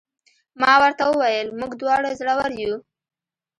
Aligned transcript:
ما 0.61 0.73
ورته 0.81 1.03
وویل: 1.07 1.47
موږ 1.59 1.71
دواړه 1.81 2.09
زړور 2.19 2.51
یو. 2.63 2.75